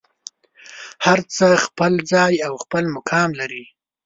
[1.05, 3.63] هر څه خپل ځای او خپل مقام لري.